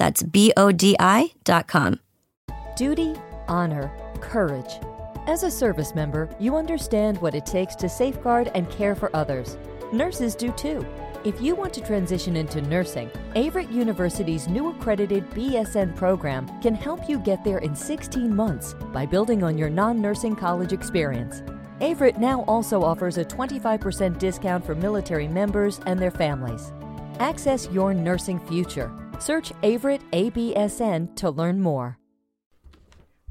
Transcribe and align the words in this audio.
That's 0.00 0.22
B 0.22 0.50
O 0.56 0.72
D 0.72 0.96
I 0.98 1.30
dot 1.44 1.68
com. 1.68 2.00
Duty, 2.74 3.14
honor, 3.48 3.92
courage. 4.22 4.80
As 5.26 5.42
a 5.42 5.50
service 5.50 5.94
member, 5.94 6.34
you 6.40 6.56
understand 6.56 7.20
what 7.20 7.34
it 7.34 7.44
takes 7.44 7.74
to 7.76 7.88
safeguard 7.90 8.50
and 8.54 8.70
care 8.70 8.94
for 8.94 9.14
others. 9.14 9.58
Nurses 9.92 10.34
do 10.34 10.52
too. 10.52 10.86
If 11.22 11.42
you 11.42 11.54
want 11.54 11.74
to 11.74 11.82
transition 11.82 12.34
into 12.34 12.62
nursing, 12.62 13.10
Averett 13.34 13.70
University's 13.70 14.48
new 14.48 14.70
accredited 14.70 15.28
BSN 15.32 15.94
program 15.94 16.48
can 16.62 16.74
help 16.74 17.06
you 17.06 17.18
get 17.18 17.44
there 17.44 17.58
in 17.58 17.76
16 17.76 18.34
months 18.34 18.72
by 18.94 19.04
building 19.04 19.42
on 19.42 19.58
your 19.58 19.68
non 19.68 20.00
nursing 20.00 20.34
college 20.34 20.72
experience. 20.72 21.42
Averett 21.82 22.16
now 22.16 22.40
also 22.44 22.82
offers 22.82 23.18
a 23.18 23.24
25% 23.26 24.18
discount 24.18 24.64
for 24.64 24.74
military 24.74 25.28
members 25.28 25.78
and 25.84 26.00
their 26.00 26.10
families. 26.10 26.72
Access 27.18 27.68
your 27.68 27.92
nursing 27.92 28.40
future. 28.40 28.90
Search 29.20 29.52
Averett 29.62 30.00
ABSN 30.12 31.14
to 31.16 31.28
learn 31.28 31.60
more. 31.60 31.98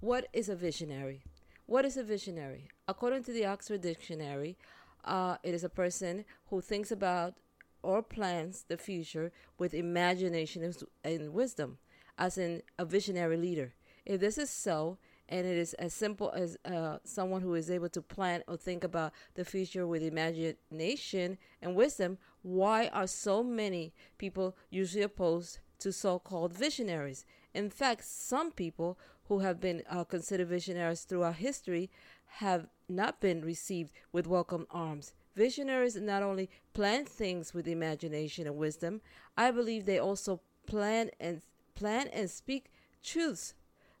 What 0.00 0.28
is 0.32 0.48
a 0.48 0.56
visionary? 0.56 1.24
What 1.66 1.84
is 1.84 1.98
a 1.98 2.02
visionary? 2.02 2.68
According 2.88 3.24
to 3.24 3.32
the 3.32 3.44
Oxford 3.44 3.82
Dictionary, 3.82 4.56
uh, 5.04 5.36
it 5.42 5.52
is 5.52 5.62
a 5.62 5.68
person 5.68 6.24
who 6.48 6.62
thinks 6.62 6.90
about 6.90 7.34
or 7.82 8.02
plans 8.02 8.64
the 8.66 8.78
future 8.78 9.30
with 9.58 9.74
imagination 9.74 10.72
and 11.04 11.34
wisdom, 11.34 11.76
as 12.16 12.38
in 12.38 12.62
a 12.78 12.86
visionary 12.86 13.36
leader. 13.36 13.74
If 14.06 14.20
this 14.20 14.38
is 14.38 14.48
so, 14.48 14.96
and 15.28 15.46
it 15.46 15.56
is 15.56 15.74
as 15.74 15.94
simple 15.94 16.30
as 16.34 16.56
uh, 16.64 16.98
someone 17.04 17.40
who 17.40 17.54
is 17.54 17.70
able 17.70 17.88
to 17.88 18.02
plan 18.02 18.42
or 18.46 18.56
think 18.56 18.84
about 18.84 19.12
the 19.34 19.44
future 19.44 19.86
with 19.86 20.02
imagination 20.02 21.38
and 21.62 21.74
wisdom, 21.74 22.18
why 22.42 22.88
are 22.88 23.06
so 23.06 23.42
many 23.42 23.94
people 24.18 24.56
usually 24.70 25.02
opposed 25.02 25.60
to 25.78 25.92
so 25.92 26.18
called 26.18 26.52
visionaries? 26.52 27.24
In 27.54 27.70
fact, 27.70 28.04
some 28.04 28.50
people 28.50 28.98
who 29.28 29.38
have 29.38 29.60
been 29.60 29.82
uh, 29.88 30.04
considered 30.04 30.48
visionaries 30.48 31.02
throughout 31.02 31.36
history 31.36 31.90
have 32.26 32.66
not 32.88 33.20
been 33.20 33.42
received 33.42 33.92
with 34.12 34.26
welcome 34.26 34.66
arms. 34.70 35.14
Visionaries 35.34 35.96
not 35.96 36.22
only 36.22 36.50
plan 36.74 37.04
things 37.04 37.54
with 37.54 37.66
imagination 37.66 38.46
and 38.46 38.56
wisdom, 38.56 39.00
I 39.36 39.50
believe 39.50 39.84
they 39.84 39.98
also 39.98 40.40
plan 40.66 41.10
and 41.18 41.40
plan 41.74 42.08
and 42.08 42.30
speak 42.30 42.70
truths 43.02 43.54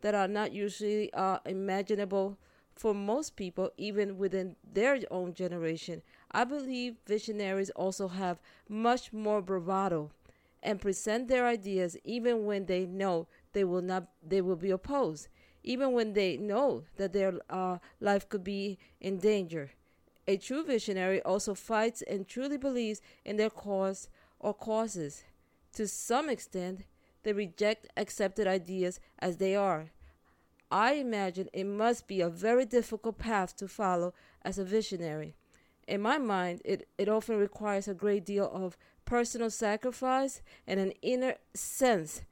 that 0.00 0.14
are 0.14 0.28
not 0.28 0.52
usually 0.52 1.12
uh, 1.12 1.38
imaginable 1.44 2.38
for 2.74 2.94
most 2.94 3.36
people, 3.36 3.70
even 3.76 4.16
within 4.16 4.56
their 4.72 4.98
own 5.10 5.34
generation. 5.34 6.02
I 6.30 6.44
believe 6.44 6.96
visionaries 7.06 7.70
also 7.70 8.08
have 8.08 8.40
much 8.68 9.12
more 9.12 9.42
bravado 9.42 10.10
and 10.62 10.80
present 10.80 11.28
their 11.28 11.46
ideas 11.46 11.96
even 12.04 12.44
when 12.44 12.66
they 12.66 12.86
know 12.86 13.26
they 13.52 13.64
will 13.64 13.82
not 13.82 14.08
they 14.26 14.40
will 14.40 14.56
be 14.56 14.70
opposed, 14.70 15.28
even 15.62 15.92
when 15.92 16.12
they 16.12 16.36
know 16.36 16.84
that 16.96 17.12
their 17.12 17.34
uh, 17.50 17.78
life 18.00 18.28
could 18.28 18.44
be 18.44 18.78
in 19.00 19.18
danger. 19.18 19.70
A 20.26 20.36
true 20.36 20.64
visionary 20.64 21.20
also 21.22 21.54
fights 21.54 22.02
and 22.02 22.28
truly 22.28 22.56
believes 22.56 23.00
in 23.24 23.36
their 23.36 23.50
cause 23.50 24.08
or 24.38 24.54
causes. 24.54 25.24
To 25.74 25.88
some 25.88 26.28
extent, 26.28 26.82
they 27.22 27.32
reject 27.32 27.88
accepted 27.96 28.46
ideas 28.46 29.00
as 29.18 29.36
they 29.36 29.54
are. 29.54 29.90
I 30.70 30.94
imagine 30.94 31.48
it 31.52 31.64
must 31.64 32.06
be 32.06 32.20
a 32.20 32.28
very 32.28 32.64
difficult 32.64 33.18
path 33.18 33.56
to 33.56 33.68
follow 33.68 34.14
as 34.42 34.58
a 34.58 34.64
visionary. 34.64 35.34
In 35.88 36.00
my 36.00 36.18
mind, 36.18 36.62
it, 36.64 36.88
it 36.96 37.08
often 37.08 37.36
requires 37.36 37.88
a 37.88 37.94
great 37.94 38.24
deal 38.24 38.48
of 38.52 38.76
personal 39.04 39.50
sacrifice 39.50 40.40
and 40.66 40.78
an 40.78 40.92
inner 41.02 41.34
sense 41.54 42.22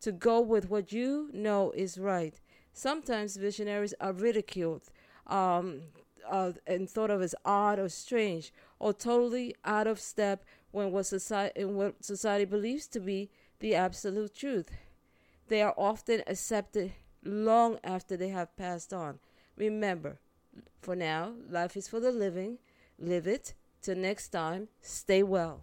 to 0.00 0.12
go 0.12 0.40
with 0.40 0.70
what 0.70 0.92
you 0.92 1.28
know 1.32 1.72
is 1.72 1.98
right. 1.98 2.40
Sometimes 2.72 3.36
visionaries 3.36 3.94
are 4.00 4.12
ridiculed, 4.12 4.82
um, 5.26 5.80
uh, 6.28 6.52
and 6.66 6.88
thought 6.88 7.10
of 7.10 7.22
as 7.22 7.34
odd 7.44 7.78
or 7.78 7.88
strange 7.88 8.52
or 8.78 8.92
totally 8.92 9.54
out 9.64 9.86
of 9.86 9.98
step 9.98 10.44
when 10.70 10.92
what 10.92 11.06
society 11.06 11.64
what 11.64 12.04
society 12.04 12.44
believes 12.44 12.86
to 12.86 13.00
be 13.00 13.30
the 13.60 13.74
absolute 13.74 14.34
truth. 14.34 14.70
They 15.48 15.62
are 15.62 15.74
often 15.76 16.22
accepted 16.26 16.92
long 17.24 17.78
after 17.82 18.16
they 18.16 18.28
have 18.28 18.56
passed 18.56 18.92
on. 18.92 19.18
Remember, 19.56 20.20
for 20.80 20.94
now, 20.94 21.34
life 21.48 21.76
is 21.76 21.88
for 21.88 22.00
the 22.00 22.12
living. 22.12 22.58
Live 22.98 23.26
it. 23.26 23.54
Till 23.80 23.96
next 23.96 24.28
time, 24.28 24.68
stay 24.80 25.22
well. 25.22 25.62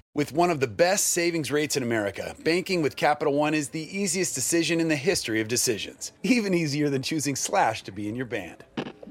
With 0.13 0.33
one 0.33 0.49
of 0.49 0.59
the 0.59 0.67
best 0.67 1.07
savings 1.07 1.53
rates 1.53 1.77
in 1.77 1.83
America, 1.83 2.35
banking 2.43 2.81
with 2.81 2.97
Capital 2.97 3.31
One 3.33 3.53
is 3.53 3.69
the 3.69 3.97
easiest 3.97 4.35
decision 4.35 4.81
in 4.81 4.89
the 4.89 4.97
history 4.97 5.39
of 5.39 5.47
decisions. 5.47 6.11
Even 6.21 6.53
easier 6.53 6.89
than 6.89 7.01
choosing 7.01 7.33
Slash 7.33 7.83
to 7.83 7.93
be 7.93 8.09
in 8.09 8.17
your 8.17 8.25
band. 8.25 8.65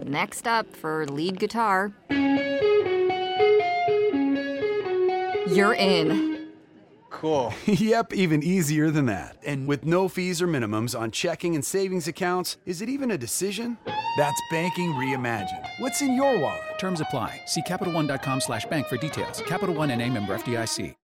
Next 0.04 0.46
up 0.46 0.76
for 0.76 1.06
lead 1.06 1.40
guitar. 1.40 1.92
You're 5.48 5.72
in. 5.72 6.50
Cool. 7.08 7.54
yep, 7.64 8.12
even 8.12 8.42
easier 8.42 8.90
than 8.90 9.06
that. 9.06 9.38
And 9.42 9.66
with 9.66 9.86
no 9.86 10.06
fees 10.06 10.42
or 10.42 10.48
minimums 10.48 10.98
on 10.98 11.12
checking 11.12 11.54
and 11.54 11.64
savings 11.64 12.08
accounts, 12.08 12.58
is 12.66 12.82
it 12.82 12.90
even 12.90 13.10
a 13.10 13.16
decision? 13.16 13.78
That's 14.16 14.40
banking 14.50 14.92
reimagined. 14.94 15.66
What's 15.78 16.02
in 16.02 16.14
your 16.14 16.38
wallet? 16.38 16.78
Terms 16.78 17.00
apply. 17.00 17.40
See 17.46 17.62
CapitalOne.com 17.62 18.40
slash 18.40 18.66
bank 18.66 18.86
for 18.86 18.96
details. 18.96 19.42
Capital 19.46 19.74
One 19.74 19.90
and 19.90 20.02
a 20.02 20.10
member 20.10 20.36
FDIC. 20.36 20.94